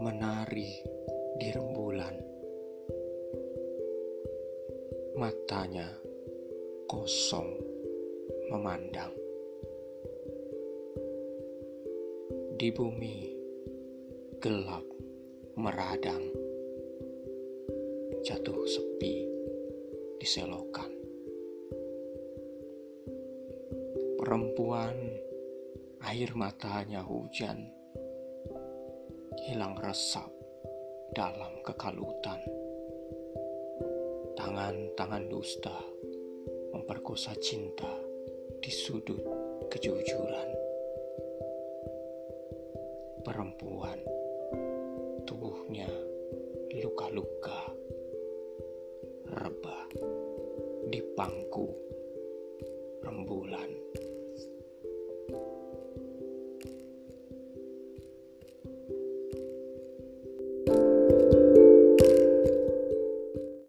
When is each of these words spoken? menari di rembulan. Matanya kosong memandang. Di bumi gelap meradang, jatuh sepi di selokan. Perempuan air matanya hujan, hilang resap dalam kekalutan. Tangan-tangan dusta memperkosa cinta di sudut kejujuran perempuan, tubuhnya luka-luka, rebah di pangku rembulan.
menari 0.00 0.72
di 1.36 1.52
rembulan. 1.52 2.16
Matanya 5.20 5.84
kosong 6.88 7.60
memandang. 8.48 9.12
Di 12.56 12.72
bumi 12.72 13.36
gelap 14.40 14.88
meradang, 15.60 16.24
jatuh 18.24 18.64
sepi 18.64 19.28
di 20.16 20.24
selokan. 20.24 20.88
Perempuan 24.16 24.96
air 26.00 26.32
matanya 26.32 27.04
hujan, 27.04 27.79
hilang 29.38 29.78
resap 29.78 30.26
dalam 31.14 31.62
kekalutan. 31.62 32.42
Tangan-tangan 34.34 35.24
dusta 35.30 35.78
memperkosa 36.74 37.36
cinta 37.38 37.90
di 38.58 38.70
sudut 38.72 39.22
kejujuran 39.70 40.48
perempuan, 43.22 44.00
tubuhnya 45.28 45.86
luka-luka, 46.80 47.70
rebah 49.30 49.84
di 50.90 51.00
pangku 51.14 51.68
rembulan. 53.04 53.99